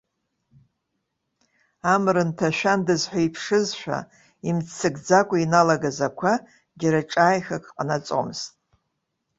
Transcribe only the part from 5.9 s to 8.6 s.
ақәа, џьара ҿааихак ҟанаҵомызт.